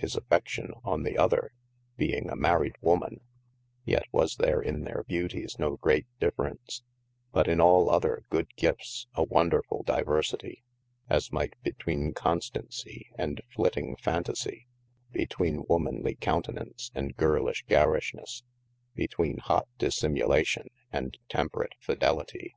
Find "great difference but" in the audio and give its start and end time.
5.76-7.48